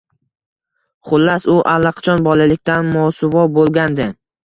Xullas, 1.09 1.45
u 1.57 1.59
allaqachon 1.75 2.27
bolalikdan 2.31 2.93
mosuvo 2.99 3.49
bo‘lgandi. 3.61 4.15